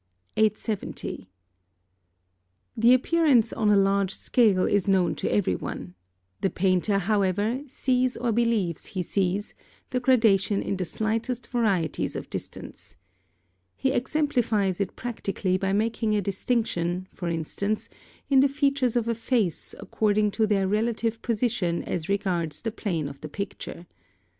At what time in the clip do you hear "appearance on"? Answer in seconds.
2.95-3.69